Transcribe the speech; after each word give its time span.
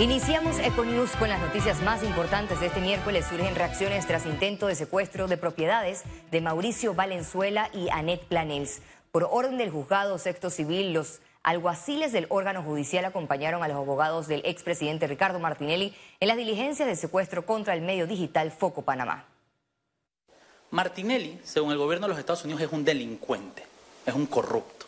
Iniciamos 0.00 0.58
Econews 0.60 1.10
con 1.16 1.28
las 1.28 1.42
noticias 1.42 1.82
más 1.82 2.02
importantes 2.02 2.58
de 2.58 2.68
este 2.68 2.80
miércoles. 2.80 3.26
Surgen 3.28 3.54
reacciones 3.54 4.06
tras 4.06 4.24
intento 4.24 4.66
de 4.66 4.74
secuestro 4.74 5.28
de 5.28 5.36
propiedades 5.36 6.04
de 6.30 6.40
Mauricio 6.40 6.94
Valenzuela 6.94 7.68
y 7.74 7.90
Annette 7.90 8.24
Planels. 8.24 8.80
Por 9.12 9.28
orden 9.30 9.58
del 9.58 9.68
juzgado 9.68 10.16
sexto 10.16 10.48
civil, 10.48 10.94
los 10.94 11.20
alguaciles 11.42 12.12
del 12.12 12.24
órgano 12.30 12.62
judicial 12.62 13.04
acompañaron 13.04 13.62
a 13.62 13.68
los 13.68 13.76
abogados 13.76 14.26
del 14.26 14.40
expresidente 14.46 15.06
Ricardo 15.06 15.38
Martinelli 15.38 15.94
en 16.18 16.28
las 16.28 16.38
diligencias 16.38 16.88
de 16.88 16.96
secuestro 16.96 17.44
contra 17.44 17.74
el 17.74 17.82
medio 17.82 18.06
digital 18.06 18.52
Foco 18.52 18.80
Panamá. 18.80 19.26
Martinelli, 20.70 21.38
según 21.44 21.72
el 21.72 21.78
gobierno 21.78 22.06
de 22.06 22.12
los 22.12 22.18
Estados 22.18 22.42
Unidos, 22.44 22.62
es 22.62 22.72
un 22.72 22.86
delincuente, 22.86 23.66
es 24.06 24.14
un 24.14 24.24
corrupto. 24.24 24.86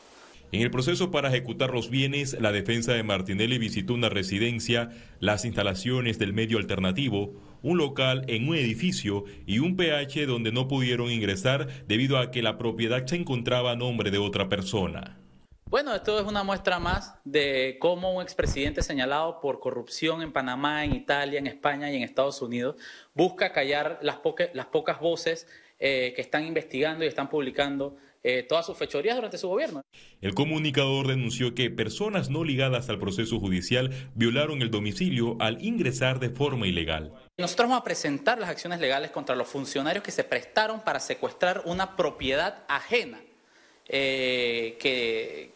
En 0.55 0.61
el 0.61 0.71
proceso 0.71 1.11
para 1.11 1.29
ejecutar 1.29 1.73
los 1.73 1.89
bienes, 1.89 2.39
la 2.39 2.53
defensa 2.53 2.93
de 2.93 3.03
Martinelli 3.03 3.57
visitó 3.57 3.95
una 3.95 4.11
residencia, 4.11 4.91
las 5.19 5.47
instalaciones 5.47 6.19
del 6.19 6.35
medio 6.35 6.59
alternativo, 6.59 7.33
un 7.63 7.79
local 7.79 8.27
en 8.29 8.47
un 8.47 8.57
edificio 8.57 9.25
y 9.47 9.61
un 9.61 9.77
PH 9.77 10.27
donde 10.27 10.53
no 10.53 10.69
pudieron 10.69 11.11
ingresar 11.11 11.69
debido 11.87 12.19
a 12.19 12.31
que 12.31 12.43
la 12.43 12.59
propiedad 12.59 13.07
se 13.07 13.17
encontraba 13.17 13.71
a 13.71 13.77
nombre 13.77 14.11
de 14.11 14.19
otra 14.19 14.51
persona. 14.51 15.17
Bueno, 15.65 15.95
esto 15.95 16.21
es 16.21 16.27
una 16.27 16.45
muestra 16.45 16.79
más 16.79 17.15
de 17.25 17.79
cómo 17.81 18.13
un 18.13 18.23
expresidente 18.23 18.83
señalado 18.83 19.41
por 19.41 19.59
corrupción 19.59 20.21
en 20.21 20.35
Panamá, 20.35 20.85
en 20.85 20.95
Italia, 20.95 21.39
en 21.39 21.47
España 21.47 21.91
y 21.91 21.97
en 21.97 22.03
Estados 22.03 22.43
Unidos 22.43 22.77
busca 23.15 23.53
callar 23.53 24.01
las, 24.03 24.17
pocas 24.17 25.01
voces 25.01 25.49
eh, 25.79 26.13
que 26.15 26.21
están 26.21 26.45
investigando 26.45 27.07
y 27.07 27.09
están 27.09 27.31
publicando 27.31 27.97
eh, 28.23 28.43
todas 28.43 28.67
sus 28.67 28.77
fechorías 28.77 29.17
durante 29.17 29.39
su 29.39 29.49
gobierno. 29.49 29.83
El 30.21 30.35
comunicador 30.35 31.09
denunció 31.09 31.55
que 31.55 31.71
personas 31.71 32.31
no 32.31 32.45
ligadas 32.45 32.89
al 32.89 32.99
proceso 32.99 33.41
judicial 33.41 33.91
violaron 34.15 34.63
el 34.63 34.71
domicilio 34.71 35.37
al 35.41 35.63
ingresar 35.65 36.21
de 36.21 36.31
forma 36.31 36.67
ilegal. 36.67 37.13
Nosotros 37.39 37.69
vamos 37.69 37.81
a 37.81 37.85
presentar 37.85 38.39
las 38.39 38.51
acciones 38.51 38.81
legales 38.81 39.11
contra 39.11 39.35
los 39.35 39.49
funcionarios 39.49 40.05
que 40.05 40.11
se 40.11 40.25
prestaron 40.25 40.81
para 40.83 41.01
secuestrar 41.01 41.63
una 41.65 41.97
propiedad 41.97 42.65
ajena 42.69 43.21
eh, 43.95 44.79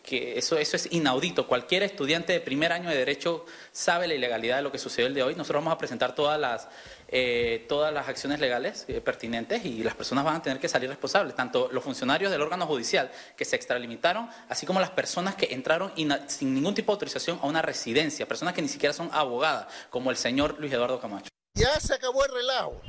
que, 0.04 0.36
eso, 0.36 0.58
eso 0.58 0.76
es 0.76 0.92
inaudito. 0.92 1.48
Cualquier 1.48 1.82
estudiante 1.82 2.34
de 2.34 2.40
primer 2.40 2.70
año 2.70 2.90
de 2.90 2.96
Derecho 2.96 3.46
sabe 3.72 4.06
la 4.06 4.14
ilegalidad 4.14 4.58
de 4.58 4.62
lo 4.62 4.70
que 4.70 4.78
sucedió 4.78 5.06
el 5.06 5.14
de 5.14 5.22
hoy. 5.22 5.34
Nosotros 5.34 5.64
vamos 5.64 5.74
a 5.74 5.78
presentar 5.78 6.14
todas 6.14 6.38
las, 6.38 6.68
eh, 7.08 7.64
todas 7.66 7.94
las 7.94 8.08
acciones 8.08 8.38
legales 8.38 8.84
eh, 8.88 9.00
pertinentes 9.00 9.64
y 9.64 9.82
las 9.82 9.94
personas 9.94 10.22
van 10.22 10.36
a 10.36 10.42
tener 10.42 10.60
que 10.60 10.68
salir 10.68 10.90
responsables, 10.90 11.34
tanto 11.34 11.70
los 11.72 11.82
funcionarios 11.82 12.30
del 12.30 12.42
órgano 12.42 12.66
judicial 12.66 13.10
que 13.38 13.46
se 13.46 13.56
extralimitaron, 13.56 14.28
así 14.50 14.66
como 14.66 14.80
las 14.80 14.90
personas 14.90 15.34
que 15.34 15.54
entraron 15.54 15.92
sin 16.26 16.54
ningún 16.54 16.74
tipo 16.74 16.92
de 16.92 16.96
autorización 16.96 17.38
a 17.42 17.46
una 17.46 17.62
residencia, 17.62 18.28
personas 18.28 18.52
que 18.52 18.60
ni 18.60 18.68
siquiera 18.68 18.92
son 18.92 19.08
abogadas, 19.12 19.66
como 19.88 20.10
el 20.10 20.18
señor 20.18 20.56
Luis 20.60 20.74
Eduardo 20.74 21.00
Camacho. 21.00 21.30
Ya 21.54 21.80
se 21.80 21.94
acabó 21.94 22.22
el 22.26 22.32
relajo. 22.32 22.82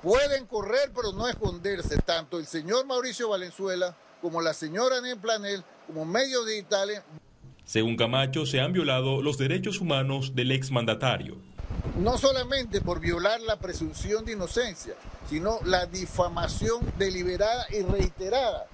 Pueden 0.00 0.46
correr, 0.46 0.90
pero 0.94 1.12
no 1.12 1.28
esconderse, 1.28 1.98
tanto 1.98 2.38
el 2.38 2.46
señor 2.46 2.86
Mauricio 2.86 3.28
Valenzuela 3.28 3.94
como 4.20 4.40
la 4.40 4.54
señora 4.54 5.00
Nen 5.00 5.18
Planel, 5.18 5.62
como 5.86 6.04
medios 6.04 6.46
digitales. 6.46 7.02
Según 7.64 7.96
Camacho, 7.96 8.46
se 8.46 8.60
han 8.60 8.72
violado 8.72 9.22
los 9.22 9.38
derechos 9.38 9.80
humanos 9.80 10.34
del 10.34 10.52
exmandatario. 10.52 11.36
No 11.98 12.16
solamente 12.16 12.80
por 12.80 13.00
violar 13.00 13.40
la 13.40 13.58
presunción 13.58 14.24
de 14.24 14.32
inocencia, 14.32 14.94
sino 15.28 15.58
la 15.64 15.86
difamación 15.86 16.80
deliberada 16.98 17.66
y 17.70 17.82
reiterada 17.82 18.66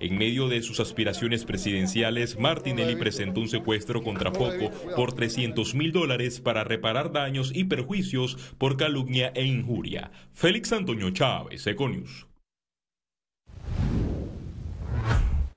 en 0.00 0.16
medio 0.16 0.48
de 0.48 0.62
sus 0.62 0.80
aspiraciones 0.80 1.44
presidenciales, 1.44 2.38
Martinelli 2.38 2.96
presentó 2.96 3.40
un 3.40 3.48
secuestro 3.48 4.02
contra 4.02 4.30
Foco 4.30 4.70
por 4.94 5.12
300 5.12 5.74
mil 5.74 5.92
dólares 5.92 6.40
para 6.40 6.64
reparar 6.64 7.12
daños 7.12 7.50
y 7.54 7.64
perjuicios 7.64 8.36
por 8.58 8.76
calumnia 8.76 9.32
e 9.34 9.44
injuria. 9.44 10.10
Félix 10.32 10.72
Antonio 10.72 11.10
Chávez, 11.10 11.66
Econius. 11.66 12.27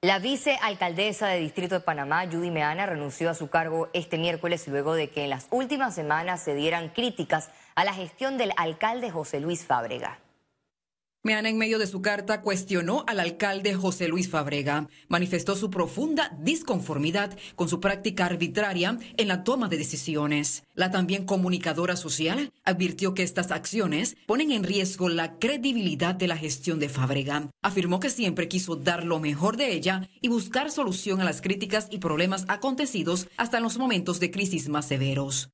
La 0.03 0.17
vicealcaldesa 0.17 1.28
de 1.28 1.38
Distrito 1.38 1.75
de 1.75 1.81
Panamá, 1.81 2.25
Judy 2.25 2.50
Meana, 2.50 2.88
renunció 2.88 3.29
a 3.29 3.35
su 3.35 3.51
cargo 3.51 3.88
este 3.94 4.17
miércoles 4.17 4.67
luego 4.67 4.95
de 4.95 5.12
que 5.12 5.25
en 5.25 5.29
las 5.29 5.45
últimas 5.51 5.94
semanas 5.94 6.41
se 6.41 6.56
dieran 6.56 6.89
críticas 6.89 7.51
a 7.75 7.84
la 7.84 7.94
gestión 7.94 8.39
del 8.39 8.51
alcalde 8.57 9.12
José 9.12 9.39
Luis 9.39 9.63
Fábrega. 9.63 10.17
Meana, 11.23 11.49
en 11.49 11.57
medio 11.59 11.77
de 11.77 11.85
su 11.85 12.01
carta, 12.01 12.41
cuestionó 12.41 13.03
al 13.05 13.19
alcalde 13.19 13.75
José 13.75 14.07
Luis 14.07 14.27
Fabrega. 14.27 14.89
Manifestó 15.07 15.55
su 15.55 15.69
profunda 15.69 16.35
disconformidad 16.39 17.37
con 17.55 17.69
su 17.69 17.79
práctica 17.79 18.25
arbitraria 18.25 18.97
en 19.17 19.27
la 19.27 19.43
toma 19.43 19.67
de 19.67 19.77
decisiones. 19.77 20.63
La 20.73 20.89
también 20.89 21.25
comunicadora 21.25 21.95
social 21.95 22.51
advirtió 22.63 23.13
que 23.13 23.21
estas 23.21 23.51
acciones 23.51 24.17
ponen 24.25 24.51
en 24.51 24.63
riesgo 24.63 25.09
la 25.09 25.37
credibilidad 25.37 26.15
de 26.15 26.27
la 26.27 26.37
gestión 26.37 26.79
de 26.79 26.89
Fabrega. 26.89 27.51
Afirmó 27.61 27.99
que 27.99 28.09
siempre 28.09 28.47
quiso 28.47 28.75
dar 28.75 29.05
lo 29.05 29.19
mejor 29.19 29.57
de 29.57 29.73
ella 29.73 30.09
y 30.21 30.27
buscar 30.27 30.71
solución 30.71 31.21
a 31.21 31.25
las 31.25 31.41
críticas 31.41 31.88
y 31.91 31.99
problemas 31.99 32.45
acontecidos 32.47 33.27
hasta 33.38 33.57
en 33.57 33.63
los 33.63 33.77
momentos 33.77 34.19
de 34.19 34.31
crisis 34.31 34.69
más 34.69 34.88
severos. 34.88 35.51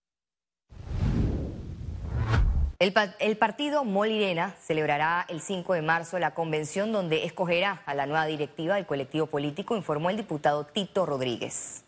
El, 2.79 3.37
partido 3.37 3.83
Molirena 3.83 4.55
celebrará 4.61 5.25
el 5.29 5.41
5 5.41 5.73
de 5.73 5.81
marzo 5.81 6.19
la 6.19 6.35
convención 6.35 6.91
donde 6.91 7.25
escogerá 7.25 7.81
a 7.87 7.95
la 7.95 8.05
nueva 8.05 8.27
directiva 8.27 8.75
del 8.75 8.85
colectivo 8.85 9.25
político, 9.25 9.75
informó 9.75 10.11
el 10.11 10.17
diputado 10.17 10.63
Tito 10.63 11.07
Rodríguez. 11.07 11.83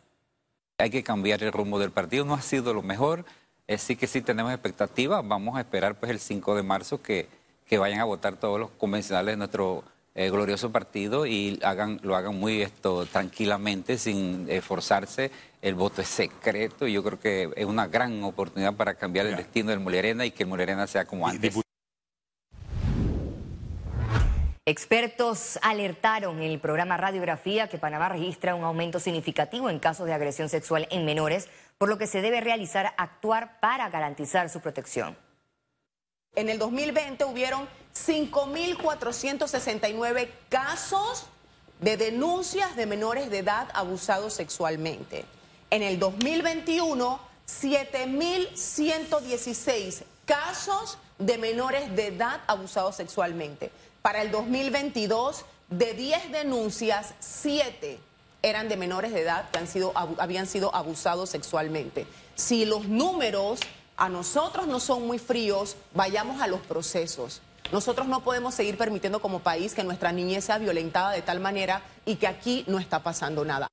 Hay 0.79 0.89
que 0.89 1.03
cambiar 1.03 1.43
el 1.43 1.51
rumbo 1.51 1.77
del 1.77 1.91
partido, 1.91 2.25
no 2.25 2.33
ha 2.33 2.41
sido 2.41 2.73
lo 2.73 2.81
mejor, 2.81 3.23
sí 3.77 3.95
que 3.97 4.07
sí 4.07 4.21
tenemos 4.21 4.51
expectativas, 4.51 5.27
vamos 5.27 5.57
a 5.57 5.61
esperar 5.61 5.93
pues 5.99 6.11
el 6.11 6.19
5 6.19 6.55
de 6.55 6.63
marzo 6.63 7.03
que, 7.03 7.27
que 7.67 7.77
vayan 7.77 7.99
a 7.99 8.05
votar 8.05 8.37
todos 8.37 8.59
los 8.59 8.71
convencionales 8.71 9.33
de 9.33 9.37
nuestro 9.37 9.83
eh, 10.19 10.29
glorioso 10.29 10.69
partido 10.69 11.25
y 11.25 11.57
hagan, 11.63 12.01
lo 12.03 12.13
hagan 12.17 12.37
muy 12.37 12.61
esto 12.61 13.05
tranquilamente, 13.05 13.97
sin 13.97 14.47
esforzarse. 14.49 15.31
El 15.61 15.75
voto 15.75 16.01
es 16.01 16.09
secreto 16.09 16.85
y 16.87 16.91
yo 16.91 17.01
creo 17.05 17.17
que 17.21 17.49
es 17.55 17.65
una 17.65 17.87
gran 17.87 18.21
oportunidad 18.25 18.73
para 18.73 18.95
cambiar 18.95 19.27
el 19.27 19.37
destino 19.37 19.69
del 19.69 19.79
Mulerena 19.79 20.25
y 20.25 20.31
que 20.31 20.43
el 20.43 20.49
Mulerena 20.49 20.87
sea 20.87 21.05
como 21.05 21.25
antes. 21.25 21.61
Expertos 24.65 25.57
alertaron 25.61 26.41
en 26.41 26.51
el 26.51 26.59
programa 26.59 26.97
Radiografía 26.97 27.69
que 27.69 27.77
Panamá 27.77 28.09
registra 28.09 28.55
un 28.55 28.65
aumento 28.65 28.99
significativo 28.99 29.69
en 29.69 29.79
casos 29.79 30.05
de 30.05 30.13
agresión 30.13 30.49
sexual 30.49 30.85
en 30.91 31.05
menores, 31.05 31.47
por 31.77 31.87
lo 31.87 31.97
que 31.97 32.07
se 32.07 32.21
debe 32.21 32.41
realizar 32.41 32.93
actuar 32.97 33.61
para 33.61 33.87
garantizar 33.89 34.49
su 34.49 34.59
protección. 34.59 35.15
En 36.39 36.47
el 36.47 36.57
2020 36.57 37.25
hubieron 37.25 37.67
5.469 37.93 40.29
casos 40.47 41.25
de 41.81 41.97
denuncias 41.97 42.77
de 42.77 42.85
menores 42.85 43.29
de 43.29 43.39
edad 43.39 43.67
abusados 43.73 44.35
sexualmente. 44.35 45.25
En 45.69 45.83
el 45.83 45.99
2021, 45.99 47.19
7.116 47.45 50.03
casos 50.25 50.97
de 51.17 51.37
menores 51.37 51.93
de 51.93 52.07
edad 52.07 52.39
abusados 52.47 52.95
sexualmente. 52.95 53.69
Para 54.01 54.21
el 54.21 54.31
2022, 54.31 55.43
de 55.69 55.93
10 55.93 56.31
denuncias, 56.31 57.15
7 57.19 57.99
eran 58.43 58.69
de 58.69 58.77
menores 58.77 59.11
de 59.11 59.23
edad 59.23 59.49
que 59.49 59.59
han 59.59 59.67
sido, 59.67 59.91
habían 59.95 60.47
sido 60.47 60.73
abusados 60.73 61.31
sexualmente. 61.31 62.07
Si 62.35 62.63
los 62.63 62.87
números 62.87 63.59
a 63.99 64.07
nosotros 64.07 64.65
no 64.65 64.79
son 64.79 65.05
muy 65.05 65.19
fríos, 65.19 65.75
vayamos 65.93 66.41
a 66.41 66.47
los 66.47 66.61
procesos. 66.61 67.41
Nosotros 67.71 68.07
no 68.07 68.23
podemos 68.23 68.55
seguir 68.55 68.77
permitiendo 68.77 69.21
como 69.21 69.39
país 69.39 69.75
que 69.75 69.83
nuestra 69.83 70.11
niñez 70.11 70.45
sea 70.45 70.57
violentada 70.57 71.11
de 71.11 71.21
tal 71.21 71.39
manera 71.39 71.83
y 72.05 72.15
que 72.15 72.25
aquí 72.25 72.63
no 72.67 72.79
está 72.79 73.03
pasando 73.03 73.43
nada. 73.43 73.67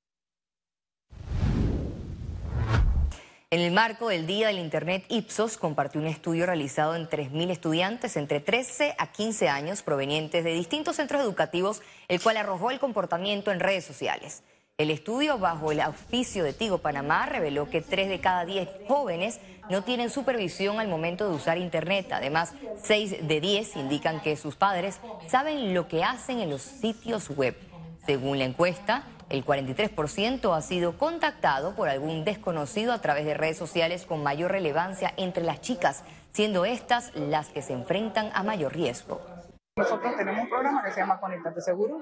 En 3.49 3.61
el 3.61 3.71
marco 3.71 4.09
del 4.09 4.27
Día 4.27 4.49
del 4.49 4.59
Internet, 4.59 5.05
Ipsos 5.09 5.57
compartió 5.57 6.01
un 6.01 6.09
estudio 6.09 6.45
realizado 6.45 6.97
en 6.97 7.09
3.000 7.09 7.51
estudiantes 7.53 8.17
entre 8.17 8.41
13 8.41 8.97
a 8.99 9.13
15 9.13 9.49
años 9.49 9.83
provenientes 9.83 10.43
de 10.43 10.53
distintos 10.53 10.97
centros 10.97 11.23
educativos, 11.23 11.81
el 12.09 12.21
cual 12.21 12.37
arrojó 12.37 12.73
el 12.73 12.81
comportamiento 12.81 13.53
en 13.53 13.61
redes 13.61 13.85
sociales. 13.85 14.43
El 14.79 14.91
estudio, 14.91 15.39
bajo 15.39 15.73
el 15.73 15.81
auspicio 15.81 16.45
de 16.45 16.53
Tigo 16.53 16.77
Panamá, 16.77 17.25
reveló 17.25 17.71
que 17.71 17.81
3 17.81 18.11
de 18.11 18.21
cada 18.21 18.45
10 18.45 18.69
jóvenes 18.87 19.41
no 19.71 19.83
tienen 19.85 20.11
supervisión 20.11 20.81
al 20.81 20.89
momento 20.89 21.27
de 21.27 21.35
usar 21.35 21.57
Internet. 21.57 22.13
Además, 22.13 22.53
6 22.83 23.27
de 23.27 23.41
10 23.41 23.77
indican 23.77 24.21
que 24.21 24.37
sus 24.37 24.55
padres 24.55 25.01
saben 25.29 25.73
lo 25.73 25.89
que 25.89 26.05
hacen 26.05 26.41
en 26.41 26.51
los 26.51 26.61
sitios 26.61 27.31
web. 27.31 27.57
Según 28.05 28.39
la 28.39 28.45
encuesta, 28.45 29.05
el 29.31 29.47
43% 29.47 30.55
ha 30.55 30.61
sido 30.61 30.99
contactado 30.99 31.75
por 31.75 31.89
algún 31.89 32.27
desconocido 32.27 32.93
a 32.93 33.01
través 33.01 33.25
de 33.25 33.33
redes 33.33 33.57
sociales 33.57 34.05
con 34.05 34.23
mayor 34.23 34.51
relevancia 34.51 35.15
entre 35.17 35.43
las 35.43 35.63
chicas, 35.63 36.05
siendo 36.33 36.67
estas 36.67 37.15
las 37.15 37.49
que 37.49 37.63
se 37.63 37.73
enfrentan 37.73 38.31
a 38.35 38.43
mayor 38.43 38.75
riesgo. 38.75 39.36
Nosotros 39.79 40.17
tenemos 40.17 40.43
un 40.43 40.49
programa 40.49 40.83
que 40.83 40.91
se 40.91 41.01
llama 41.01 41.21
Conectate 41.21 41.61
Seguro. 41.61 42.01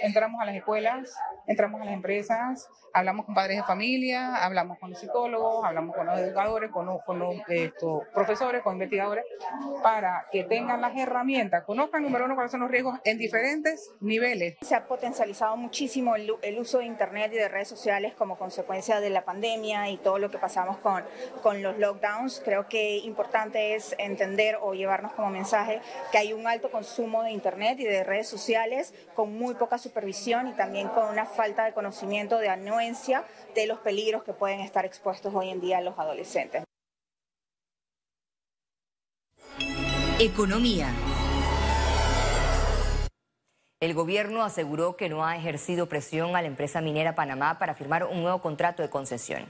Entramos 0.00 0.40
a 0.40 0.44
las 0.44 0.54
escuelas, 0.54 1.12
entramos 1.48 1.80
a 1.80 1.84
las 1.84 1.92
empresas, 1.92 2.68
hablamos 2.92 3.26
con 3.26 3.34
padres 3.34 3.56
de 3.56 3.62
familia, 3.64 4.36
hablamos 4.44 4.78
con 4.78 4.90
los 4.90 5.00
psicólogos, 5.00 5.64
hablamos 5.64 5.96
con 5.96 6.06
los 6.06 6.20
educadores, 6.20 6.70
con 6.70 6.86
los, 6.86 7.02
con 7.02 7.18
los 7.18 7.34
profesores, 8.14 8.62
con 8.62 8.74
investigadores, 8.74 9.24
para 9.82 10.28
que 10.30 10.44
tengan 10.44 10.80
las 10.80 10.96
herramientas, 10.96 11.64
conozcan, 11.64 12.04
número 12.04 12.26
uno, 12.26 12.36
cuáles 12.36 12.52
son 12.52 12.60
los 12.60 12.70
riesgos 12.70 13.00
en 13.02 13.18
diferentes 13.18 13.90
niveles. 13.98 14.56
Se 14.60 14.76
ha 14.76 14.86
potencializado 14.86 15.56
muchísimo 15.56 16.14
el, 16.14 16.32
el, 16.42 16.58
uso 16.60 16.78
de 16.78 16.84
Internet 16.84 17.32
y 17.34 17.38
de 17.38 17.48
redes 17.48 17.66
sociales 17.66 18.14
como 18.14 18.38
consecuencia 18.38 19.00
de 19.00 19.10
la 19.10 19.24
pandemia 19.24 19.90
y 19.90 19.96
todo 19.96 20.20
lo 20.20 20.30
que 20.30 20.38
pasamos 20.38 20.76
con, 20.76 21.02
con 21.42 21.60
los 21.60 21.76
lockdowns. 21.76 22.40
Creo 22.44 22.68
que 22.68 22.98
importante 22.98 23.74
es 23.74 23.96
entender 23.98 24.58
o 24.62 24.74
llevarnos 24.74 25.12
como 25.14 25.28
mensaje 25.28 25.80
que 26.12 26.18
hay 26.18 26.32
un 26.32 26.46
alto 26.46 26.70
consumo 26.70 27.15
de 27.22 27.30
Internet 27.30 27.78
y 27.80 27.84
de 27.84 28.04
redes 28.04 28.28
sociales 28.28 28.94
con 29.14 29.36
muy 29.36 29.54
poca 29.54 29.78
supervisión 29.78 30.48
y 30.48 30.52
también 30.52 30.88
con 30.88 31.08
una 31.08 31.26
falta 31.26 31.64
de 31.64 31.72
conocimiento 31.72 32.38
de 32.38 32.48
anuencia 32.48 33.24
de 33.54 33.66
los 33.66 33.78
peligros 33.80 34.24
que 34.24 34.32
pueden 34.32 34.60
estar 34.60 34.84
expuestos 34.84 35.34
hoy 35.34 35.50
en 35.50 35.60
día 35.60 35.80
los 35.80 35.98
adolescentes. 35.98 36.64
Economía. 40.18 40.88
El 43.80 43.92
gobierno 43.92 44.42
aseguró 44.42 44.96
que 44.96 45.10
no 45.10 45.26
ha 45.26 45.36
ejercido 45.36 45.86
presión 45.86 46.34
a 46.34 46.40
la 46.40 46.48
empresa 46.48 46.80
minera 46.80 47.14
Panamá 47.14 47.58
para 47.58 47.74
firmar 47.74 48.04
un 48.04 48.22
nuevo 48.22 48.40
contrato 48.40 48.82
de 48.82 48.88
concesión. 48.88 49.46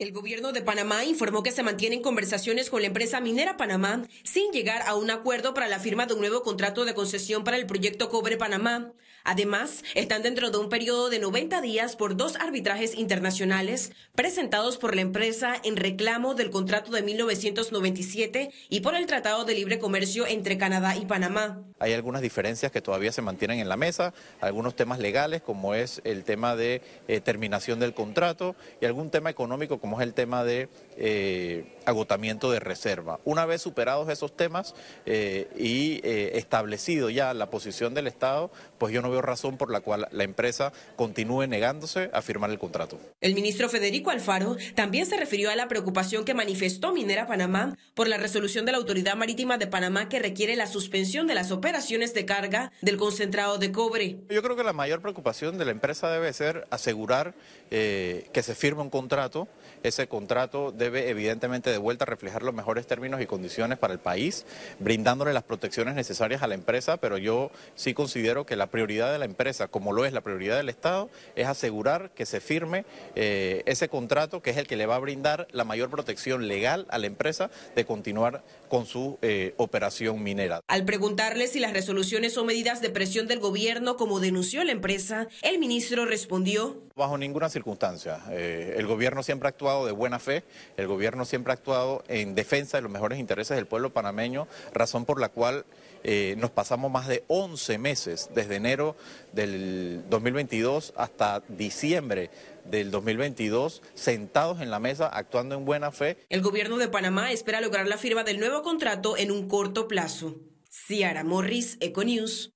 El 0.00 0.10
gobierno 0.10 0.50
de 0.50 0.60
Panamá 0.60 1.04
informó 1.04 1.44
que 1.44 1.52
se 1.52 1.62
mantienen 1.62 2.02
conversaciones 2.02 2.68
con 2.68 2.80
la 2.80 2.88
empresa 2.88 3.20
minera 3.20 3.56
Panamá 3.56 4.02
sin 4.24 4.50
llegar 4.50 4.82
a 4.88 4.96
un 4.96 5.08
acuerdo 5.08 5.54
para 5.54 5.68
la 5.68 5.78
firma 5.78 6.06
de 6.06 6.14
un 6.14 6.20
nuevo 6.20 6.42
contrato 6.42 6.84
de 6.84 6.94
concesión 6.94 7.44
para 7.44 7.58
el 7.58 7.66
proyecto 7.66 8.08
Cobre 8.08 8.36
Panamá. 8.36 8.92
Además, 9.24 9.82
están 9.94 10.22
dentro 10.22 10.50
de 10.50 10.58
un 10.58 10.68
periodo 10.68 11.08
de 11.08 11.18
90 11.18 11.62
días 11.62 11.96
por 11.96 12.14
dos 12.14 12.36
arbitrajes 12.36 12.94
internacionales 12.94 13.90
presentados 14.14 14.76
por 14.76 14.94
la 14.94 15.00
empresa 15.00 15.54
en 15.64 15.76
reclamo 15.76 16.34
del 16.34 16.50
contrato 16.50 16.92
de 16.92 17.02
1997 17.02 18.50
y 18.68 18.80
por 18.80 18.94
el 18.94 19.06
Tratado 19.06 19.46
de 19.46 19.54
Libre 19.54 19.78
Comercio 19.78 20.26
entre 20.26 20.58
Canadá 20.58 20.94
y 20.94 21.06
Panamá. 21.06 21.62
Hay 21.78 21.94
algunas 21.94 22.20
diferencias 22.20 22.70
que 22.70 22.82
todavía 22.82 23.12
se 23.12 23.22
mantienen 23.22 23.60
en 23.60 23.68
la 23.70 23.78
mesa, 23.78 24.12
algunos 24.42 24.76
temas 24.76 24.98
legales 24.98 25.40
como 25.40 25.74
es 25.74 26.02
el 26.04 26.24
tema 26.24 26.54
de 26.54 26.82
eh, 27.08 27.20
terminación 27.20 27.80
del 27.80 27.94
contrato 27.94 28.54
y 28.82 28.84
algún 28.84 29.10
tema 29.10 29.30
económico 29.30 29.80
como 29.80 30.00
es 30.00 30.06
el 30.06 30.12
tema 30.12 30.44
de 30.44 30.68
eh, 30.98 31.73
agotamiento 31.86 32.50
de 32.50 32.60
reserva. 32.60 33.20
Una 33.24 33.46
vez 33.46 33.62
superados 33.62 34.08
esos 34.08 34.36
temas 34.36 34.74
eh, 35.06 35.48
y 35.56 36.00
establecido 36.04 37.10
ya 37.10 37.34
la 37.34 37.50
posición 37.50 37.94
del 37.94 38.06
Estado, 38.06 38.50
pues 38.78 38.92
yo 38.92 39.02
no 39.02 39.10
veo 39.10 39.22
razón 39.22 39.56
por 39.56 39.70
la 39.70 39.80
cual 39.80 40.08
la 40.10 40.24
empresa 40.24 40.72
continúe 40.96 41.46
negándose 41.46 42.10
a 42.12 42.22
firmar 42.22 42.50
el 42.50 42.58
contrato. 42.58 42.98
El 43.20 43.34
ministro 43.34 43.68
Federico 43.68 44.10
Alfaro 44.10 44.56
también 44.74 45.06
se 45.06 45.16
refirió 45.16 45.50
a 45.50 45.56
la 45.56 45.68
preocupación 45.68 46.24
que 46.24 46.34
manifestó 46.34 46.92
Minera 46.92 47.26
Panamá 47.26 47.76
por 47.94 48.08
la 48.08 48.16
resolución 48.16 48.64
de 48.64 48.72
la 48.72 48.78
Autoridad 48.78 49.16
Marítima 49.16 49.58
de 49.58 49.66
Panamá 49.66 50.08
que 50.08 50.18
requiere 50.18 50.56
la 50.56 50.66
suspensión 50.66 51.26
de 51.26 51.34
las 51.34 51.50
operaciones 51.50 52.14
de 52.14 52.24
carga 52.24 52.72
del 52.82 52.96
concentrado 52.96 53.58
de 53.58 53.72
cobre. 53.72 54.18
Yo 54.28 54.42
creo 54.42 54.56
que 54.56 54.64
la 54.64 54.72
mayor 54.72 55.00
preocupación 55.00 55.58
de 55.58 55.64
la 55.64 55.70
empresa 55.70 56.10
debe 56.10 56.32
ser 56.32 56.66
asegurar 56.70 57.34
eh, 57.70 58.28
que 58.32 58.42
se 58.42 58.54
firme 58.54 58.82
un 58.82 58.90
contrato. 58.90 59.48
Ese 59.82 60.06
contrato 60.08 60.72
debe 60.72 61.10
evidentemente 61.10 61.70
de 61.74 61.78
vuelta 61.78 62.04
reflejar 62.04 62.42
los 62.42 62.54
mejores 62.54 62.86
términos 62.86 63.20
y 63.20 63.26
condiciones 63.26 63.78
para 63.78 63.92
el 63.92 63.98
país, 63.98 64.46
brindándole 64.78 65.32
las 65.32 65.42
protecciones 65.42 65.94
necesarias 65.94 66.42
a 66.42 66.46
la 66.46 66.54
empresa, 66.54 66.96
pero 66.96 67.18
yo 67.18 67.50
sí 67.74 67.94
considero 67.94 68.46
que 68.46 68.56
la 68.56 68.68
prioridad 68.68 69.12
de 69.12 69.18
la 69.18 69.24
empresa, 69.24 69.68
como 69.68 69.92
lo 69.92 70.04
es 70.04 70.12
la 70.12 70.20
prioridad 70.20 70.56
del 70.56 70.68
Estado, 70.68 71.10
es 71.34 71.46
asegurar 71.46 72.10
que 72.14 72.26
se 72.26 72.40
firme 72.40 72.84
eh, 73.16 73.62
ese 73.66 73.88
contrato 73.88 74.40
que 74.40 74.50
es 74.50 74.56
el 74.56 74.66
que 74.66 74.76
le 74.76 74.86
va 74.86 74.96
a 74.96 75.00
brindar 75.00 75.48
la 75.50 75.64
mayor 75.64 75.90
protección 75.90 76.48
legal 76.48 76.86
a 76.90 76.98
la 76.98 77.06
empresa 77.06 77.50
de 77.74 77.84
continuar 77.84 78.44
con 78.68 78.86
su 78.86 79.18
eh, 79.22 79.54
operación 79.56 80.22
minera. 80.22 80.60
Al 80.66 80.84
preguntarle 80.84 81.46
si 81.46 81.60
las 81.60 81.72
resoluciones 81.72 82.32
son 82.32 82.46
medidas 82.46 82.80
de 82.80 82.90
presión 82.90 83.26
del 83.26 83.40
gobierno, 83.40 83.96
como 83.96 84.20
denunció 84.20 84.62
la 84.64 84.72
empresa, 84.72 85.28
el 85.42 85.58
ministro 85.58 86.06
respondió. 86.06 86.82
Bajo 86.96 87.18
ninguna 87.18 87.48
circunstancia. 87.48 88.20
Eh, 88.30 88.74
el 88.76 88.86
gobierno 88.86 89.22
siempre 89.22 89.48
ha 89.48 89.50
actuado 89.50 89.86
de 89.86 89.92
buena 89.92 90.18
fe, 90.18 90.44
el 90.76 90.86
gobierno 90.86 91.24
siempre 91.24 91.52
ha 91.52 91.54
actuado 91.54 91.63
en 92.08 92.34
defensa 92.34 92.76
de 92.78 92.82
los 92.82 92.90
mejores 92.90 93.18
intereses 93.18 93.56
del 93.56 93.66
pueblo 93.66 93.92
panameño, 93.92 94.46
razón 94.72 95.04
por 95.04 95.20
la 95.20 95.28
cual 95.28 95.64
eh, 96.02 96.34
nos 96.38 96.50
pasamos 96.50 96.90
más 96.90 97.08
de 97.08 97.24
11 97.28 97.78
meses, 97.78 98.30
desde 98.34 98.56
enero 98.56 98.96
del 99.32 100.04
2022 100.10 100.92
hasta 100.96 101.42
diciembre 101.48 102.30
del 102.64 102.90
2022, 102.90 103.82
sentados 103.94 104.60
en 104.60 104.70
la 104.70 104.78
mesa, 104.78 105.08
actuando 105.08 105.54
en 105.54 105.64
buena 105.64 105.92
fe. 105.92 106.18
El 106.28 106.42
gobierno 106.42 106.76
de 106.76 106.88
Panamá 106.88 107.32
espera 107.32 107.60
lograr 107.60 107.86
la 107.86 107.98
firma 107.98 108.24
del 108.24 108.38
nuevo 108.38 108.62
contrato 108.62 109.16
en 109.16 109.30
un 109.30 109.48
corto 109.48 109.88
plazo. 109.88 110.36
Ciara 110.68 111.24
Morris, 111.24 111.78
Econews. 111.80 112.53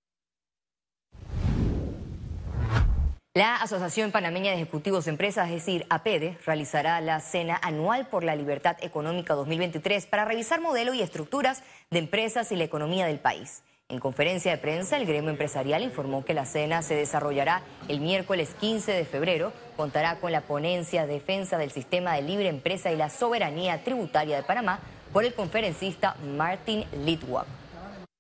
La 3.38 3.54
Asociación 3.54 4.10
Panameña 4.10 4.50
de 4.50 4.56
Ejecutivos 4.56 5.04
de 5.04 5.12
Empresas, 5.12 5.46
es 5.46 5.54
decir, 5.54 5.86
APEDE, 5.90 6.36
realizará 6.44 7.00
la 7.00 7.20
Cena 7.20 7.56
Anual 7.62 8.08
por 8.08 8.24
la 8.24 8.34
Libertad 8.34 8.76
Económica 8.80 9.34
2023 9.34 10.06
para 10.06 10.24
revisar 10.24 10.60
modelo 10.60 10.92
y 10.92 11.02
estructuras 11.02 11.62
de 11.92 12.00
empresas 12.00 12.50
y 12.50 12.56
la 12.56 12.64
economía 12.64 13.06
del 13.06 13.20
país. 13.20 13.62
En 13.88 14.00
conferencia 14.00 14.50
de 14.50 14.58
prensa, 14.58 14.96
el 14.96 15.06
gremio 15.06 15.30
empresarial 15.30 15.84
informó 15.84 16.24
que 16.24 16.34
la 16.34 16.46
cena 16.46 16.82
se 16.82 16.96
desarrollará 16.96 17.62
el 17.86 18.00
miércoles 18.00 18.56
15 18.58 18.90
de 18.90 19.04
febrero, 19.04 19.52
contará 19.76 20.16
con 20.16 20.32
la 20.32 20.40
ponencia 20.40 21.06
Defensa 21.06 21.58
del 21.58 21.70
Sistema 21.70 22.14
de 22.14 22.22
Libre 22.22 22.48
Empresa 22.48 22.90
y 22.90 22.96
la 22.96 23.08
Soberanía 23.08 23.84
Tributaria 23.84 24.34
de 24.34 24.42
Panamá 24.42 24.80
por 25.12 25.24
el 25.24 25.32
conferencista 25.32 26.16
Martin 26.36 26.86
Litwak. 27.04 27.46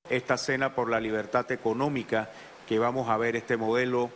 Esta 0.08 0.36
cena 0.36 0.76
por 0.76 0.88
la 0.88 1.00
libertad 1.00 1.50
económica, 1.50 2.30
que 2.68 2.78
vamos 2.78 3.08
a 3.08 3.16
ver 3.16 3.34
este 3.34 3.56
modelo 3.56 4.10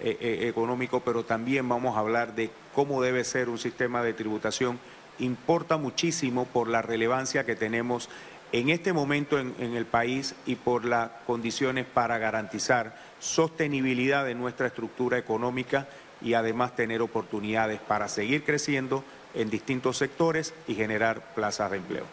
eh, 0.00 0.16
eh, 0.20 0.48
económico, 0.48 1.00
pero 1.00 1.24
también 1.24 1.68
vamos 1.68 1.96
a 1.96 2.00
hablar 2.00 2.34
de 2.34 2.50
cómo 2.74 3.00
debe 3.00 3.24
ser 3.24 3.48
un 3.48 3.58
sistema 3.58 4.02
de 4.02 4.12
tributación, 4.12 4.78
importa 5.18 5.76
muchísimo 5.78 6.44
por 6.44 6.68
la 6.68 6.82
relevancia 6.82 7.46
que 7.46 7.56
tenemos 7.56 8.08
en 8.52 8.68
este 8.68 8.92
momento 8.92 9.38
en, 9.38 9.54
en 9.58 9.74
el 9.74 9.86
país 9.86 10.34
y 10.44 10.56
por 10.56 10.84
las 10.84 11.10
condiciones 11.26 11.86
para 11.86 12.18
garantizar 12.18 12.96
sostenibilidad 13.18 14.24
de 14.24 14.34
nuestra 14.34 14.66
estructura 14.66 15.18
económica 15.18 15.88
y 16.20 16.34
además 16.34 16.76
tener 16.76 17.02
oportunidades 17.02 17.80
para 17.80 18.08
seguir 18.08 18.44
creciendo 18.44 19.04
en 19.34 19.50
distintos 19.50 19.98
sectores 19.98 20.54
y 20.66 20.74
generar 20.74 21.34
plazas 21.34 21.70
de 21.70 21.78
empleo. 21.78 22.04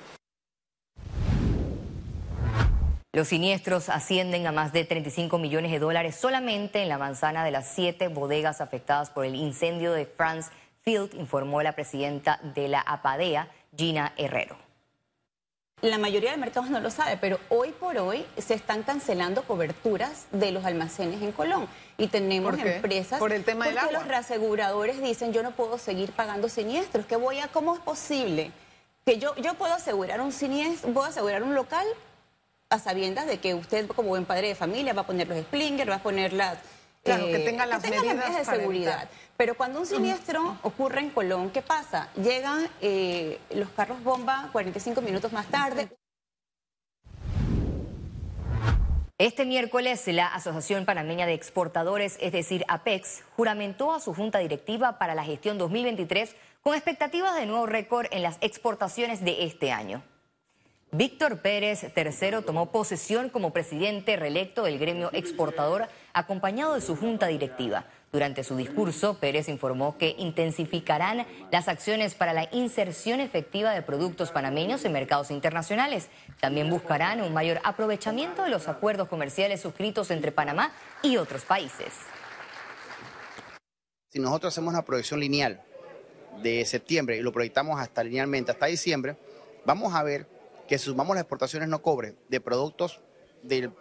Los 3.16 3.28
siniestros 3.28 3.90
ascienden 3.90 4.48
a 4.48 4.52
más 4.52 4.74
de 4.74 4.86
35 4.86 5.38
millones 5.38 5.72
de 5.72 5.78
dólares 5.78 6.16
solamente 6.16 6.82
en 6.82 6.90
la 6.90 6.98
manzana 6.98 7.46
de 7.46 7.52
las 7.52 7.68
siete 7.68 8.08
bodegas 8.08 8.60
afectadas 8.60 9.12
por 9.12 9.24
el 9.24 9.36
incendio 9.36 9.94
de 9.94 10.08
France 10.08 10.50
Field, 10.82 11.14
informó 11.14 11.62
la 11.62 11.74
presidenta 11.74 12.40
de 12.56 12.68
la 12.70 12.82
APADEA, 12.82 13.50
Gina 13.78 14.14
Herrero. 14.18 14.58
La 15.82 16.00
mayoría 16.00 16.32
de 16.32 16.38
mercados 16.38 16.72
no 16.72 16.80
lo 16.80 16.90
sabe, 16.90 17.18
pero 17.18 17.40
hoy 17.50 17.72
por 17.72 18.00
hoy 18.00 18.26
se 18.40 18.56
están 18.56 18.82
cancelando 18.82 19.44
coberturas 19.44 20.26
de 20.32 20.52
los 20.52 20.66
almacenes 20.66 21.22
en 21.22 21.34
Colón. 21.34 21.68
Y 22.00 22.08
tenemos 22.08 22.58
empresas. 22.58 23.20
Por 23.20 23.32
el 23.32 23.44
tema 23.44 23.68
del 23.68 23.78
agua. 23.78 23.92
los 23.92 24.08
reaseguradores 24.08 25.00
dicen 25.04 25.34
yo 25.34 25.44
no 25.44 25.52
puedo 25.52 25.78
seguir 25.78 26.14
pagando 26.14 26.50
siniestros. 26.50 27.06
¿Qué 27.06 27.16
voy 27.16 27.38
a, 27.38 27.48
¿Cómo 27.50 27.76
es 27.76 27.82
posible? 27.82 28.52
Que 29.06 29.20
yo, 29.20 29.36
yo 29.36 29.54
puedo 29.54 29.76
asegurar 29.76 30.20
un 30.20 30.32
siniestro, 30.32 30.92
puedo 30.94 31.06
asegurar 31.06 31.44
un 31.44 31.54
local 31.54 31.86
a 32.74 32.80
sabiendas 32.80 33.28
de 33.28 33.38
que 33.38 33.54
usted 33.54 33.88
como 33.88 34.10
buen 34.10 34.26
padre 34.26 34.48
de 34.50 34.56
familia 34.56 34.94
va 34.94 35.02
a 35.02 35.06
poner 35.06 35.28
los 35.28 35.40
splingers, 35.40 35.90
va 35.90 35.96
a 35.96 36.04
poner 36.04 36.34
las... 36.34 36.58
Claro, 37.04 37.26
que 37.26 37.40
tenga 37.40 37.66
las 37.66 37.84
medidas, 37.84 38.38
de 38.38 38.46
seguridad. 38.46 39.10
Pero 39.36 39.56
cuando 39.56 39.82
un 39.82 39.86
siniestro 39.86 40.58
ocurre 40.62 41.02
en 41.02 41.10
Colón, 41.10 41.50
¿qué 41.50 41.62
pasa? 41.62 42.08
Llegan 42.16 42.66
eh, 42.80 43.40
los 43.54 43.68
carros 43.70 44.02
bomba 44.04 44.48
45 44.54 45.02
minutos 45.02 45.34
más 45.34 45.46
tarde. 45.48 45.90
Este 49.18 49.46
miércoles, 49.46 50.08
la 50.08 50.28
Asociación 50.28 50.86
Panameña 50.86 51.26
de 51.26 51.34
Exportadores, 51.34 52.18
es 52.22 52.32
decir, 52.32 52.64
APEX, 52.70 53.24
juramentó 53.36 53.94
a 53.94 54.00
su 54.00 54.14
junta 54.14 54.40
directiva 54.40 54.98
para 54.98 55.14
la 55.14 55.26
gestión 55.26 55.58
2023 55.58 56.36
con 56.62 56.74
expectativas 56.74 57.36
de 57.36 57.46
nuevo 57.46 57.66
récord 57.66 58.08
en 58.12 58.24
las 58.24 58.38
exportaciones 58.40 59.24
de 59.24 59.44
este 59.44 59.74
año. 59.74 60.04
Víctor 60.96 61.40
Pérez 61.40 61.92
III 61.96 62.44
tomó 62.46 62.72
posesión 62.72 63.30
como 63.30 63.52
presidente 63.52 64.16
reelecto 64.16 64.64
del 64.66 64.78
gremio 64.78 65.10
exportador, 65.12 65.88
acompañado 66.14 66.76
de 66.76 66.82
su 66.82 66.96
junta 66.96 67.26
directiva. 67.26 67.86
Durante 68.12 68.44
su 68.44 68.56
discurso, 68.56 69.18
Pérez 69.20 69.50
informó 69.50 69.98
que 69.98 70.14
intensificarán 70.20 71.26
las 71.52 71.68
acciones 71.68 72.14
para 72.14 72.34
la 72.34 72.48
inserción 72.52 73.22
efectiva 73.22 73.72
de 73.72 73.82
productos 73.82 74.30
panameños 74.30 74.86
en 74.86 74.92
mercados 74.92 75.32
internacionales. 75.32 76.10
También 76.40 76.70
buscarán 76.70 77.22
un 77.22 77.34
mayor 77.34 77.60
aprovechamiento 77.64 78.44
de 78.44 78.52
los 78.52 78.68
acuerdos 78.68 79.08
comerciales 79.08 79.62
suscritos 79.62 80.12
entre 80.12 80.32
Panamá 80.32 80.74
y 81.02 81.18
otros 81.18 81.44
países. 81.44 81.92
Si 84.10 84.20
nosotros 84.20 84.54
hacemos 84.54 84.72
una 84.76 84.86
proyección 84.86 85.22
lineal 85.22 85.60
de 86.44 86.64
septiembre 86.66 87.18
y 87.18 87.22
lo 87.24 87.32
proyectamos 87.32 87.80
hasta 87.80 88.04
linealmente 88.04 88.52
hasta 88.52 88.68
diciembre, 88.68 89.18
vamos 89.66 89.96
a 89.96 90.04
ver 90.04 90.43
que 90.68 90.78
si 90.78 90.86
sumamos 90.86 91.16
las 91.16 91.24
exportaciones 91.24 91.70
no 91.70 91.82
cobre 91.82 92.16
de 92.30 92.42
productos 92.42 93.02
de 93.44 93.72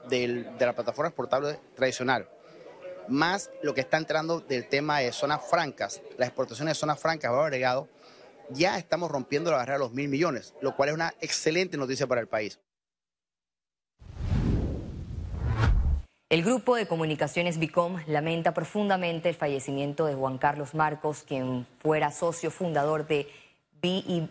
la 0.58 0.74
plataforma 0.74 1.08
exportable 1.08 1.60
tradicional, 1.74 2.28
más 3.08 3.50
lo 3.62 3.74
que 3.74 3.80
está 3.80 3.96
entrando 3.96 4.40
del 4.40 4.68
tema 4.68 5.00
de 5.00 5.12
zonas 5.12 5.42
francas, 5.48 6.02
las 6.18 6.28
exportaciones 6.28 6.76
de 6.76 6.80
zonas 6.80 7.00
francas, 7.00 7.30
valor 7.30 7.46
agregado, 7.46 7.88
ya 8.50 8.78
estamos 8.78 9.10
rompiendo 9.10 9.50
la 9.50 9.58
barrera 9.58 9.78
de 9.78 9.84
los 9.84 9.92
mil 9.92 10.08
millones, 10.08 10.54
lo 10.60 10.76
cual 10.76 10.90
es 10.90 10.94
una 10.94 11.14
excelente 11.20 11.76
noticia 11.76 12.06
para 12.06 12.20
el 12.20 12.28
país. 12.28 12.58
El 16.28 16.42
grupo 16.42 16.76
de 16.76 16.86
comunicaciones 16.86 17.58
Bicom 17.58 17.98
lamenta 18.06 18.54
profundamente 18.54 19.28
el 19.28 19.34
fallecimiento 19.34 20.06
de 20.06 20.14
Juan 20.14 20.38
Carlos 20.38 20.74
Marcos, 20.74 21.24
quien 21.26 21.66
fuera 21.78 22.10
socio 22.10 22.50
fundador 22.50 23.06
de 23.06 23.28
BIM, 23.82 24.28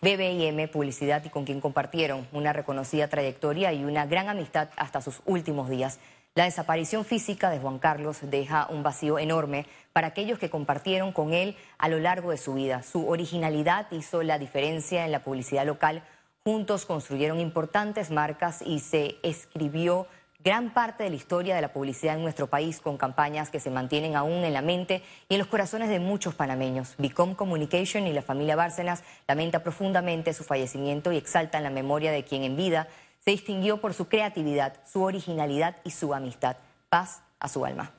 BBIM 0.00 0.68
Publicidad 0.68 1.22
y 1.22 1.28
con 1.28 1.44
quien 1.44 1.60
compartieron 1.60 2.26
una 2.32 2.54
reconocida 2.54 3.08
trayectoria 3.08 3.70
y 3.74 3.84
una 3.84 4.06
gran 4.06 4.30
amistad 4.30 4.70
hasta 4.76 5.02
sus 5.02 5.20
últimos 5.26 5.68
días. 5.68 5.98
La 6.34 6.44
desaparición 6.44 7.04
física 7.04 7.50
de 7.50 7.58
Juan 7.58 7.78
Carlos 7.78 8.18
deja 8.22 8.66
un 8.70 8.82
vacío 8.82 9.18
enorme 9.18 9.66
para 9.92 10.06
aquellos 10.06 10.38
que 10.38 10.48
compartieron 10.48 11.12
con 11.12 11.34
él 11.34 11.54
a 11.76 11.88
lo 11.88 11.98
largo 11.98 12.30
de 12.30 12.38
su 12.38 12.54
vida. 12.54 12.82
Su 12.82 13.08
originalidad 13.08 13.88
hizo 13.90 14.22
la 14.22 14.38
diferencia 14.38 15.04
en 15.04 15.12
la 15.12 15.22
publicidad 15.22 15.66
local. 15.66 16.02
Juntos 16.42 16.86
construyeron 16.86 17.40
importantes 17.40 18.10
marcas 18.10 18.62
y 18.64 18.80
se 18.80 19.16
escribió 19.22 20.06
gran 20.48 20.72
parte 20.72 21.04
de 21.04 21.10
la 21.10 21.16
historia 21.16 21.54
de 21.54 21.60
la 21.60 21.74
publicidad 21.74 22.16
en 22.16 22.22
nuestro 22.22 22.46
país 22.46 22.80
con 22.80 22.96
campañas 22.96 23.50
que 23.50 23.60
se 23.60 23.68
mantienen 23.68 24.16
aún 24.16 24.44
en 24.44 24.54
la 24.54 24.62
mente 24.62 25.02
y 25.28 25.34
en 25.34 25.40
los 25.40 25.48
corazones 25.48 25.90
de 25.90 26.00
muchos 26.00 26.34
panameños. 26.34 26.94
Bicom 26.96 27.34
Communication 27.34 28.06
y 28.06 28.14
la 28.14 28.22
familia 28.22 28.56
Bárcenas 28.56 29.04
lamenta 29.26 29.62
profundamente 29.62 30.32
su 30.32 30.44
fallecimiento 30.44 31.12
y 31.12 31.18
exaltan 31.18 31.64
la 31.64 31.68
memoria 31.68 32.12
de 32.12 32.24
quien 32.24 32.44
en 32.44 32.56
vida 32.56 32.88
se 33.18 33.32
distinguió 33.32 33.82
por 33.82 33.92
su 33.92 34.08
creatividad, 34.08 34.80
su 34.90 35.02
originalidad 35.02 35.76
y 35.84 35.90
su 35.90 36.14
amistad. 36.14 36.56
Paz 36.88 37.20
a 37.40 37.48
su 37.48 37.66
alma. 37.66 37.92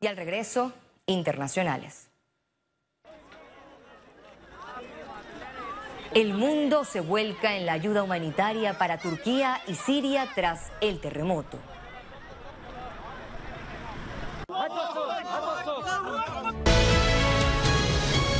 Y 0.00 0.08
al 0.08 0.16
regreso, 0.16 0.72
internacionales. 1.06 2.08
El 6.14 6.34
mundo 6.34 6.84
se 6.84 7.00
vuelca 7.00 7.56
en 7.56 7.64
la 7.64 7.72
ayuda 7.72 8.02
humanitaria 8.02 8.76
para 8.76 8.98
Turquía 8.98 9.62
y 9.66 9.76
Siria 9.76 10.28
tras 10.34 10.70
el 10.82 11.00
terremoto. 11.00 11.56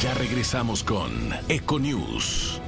Ya 0.03 0.15
regresamos 0.15 0.85
con 0.85 1.31
Econews. 1.49 2.61